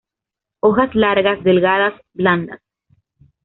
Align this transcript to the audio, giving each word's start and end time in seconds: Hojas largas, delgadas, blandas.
Hojas 0.61 0.95
largas, 0.95 1.43
delgadas, 1.43 1.93
blandas. 2.15 2.59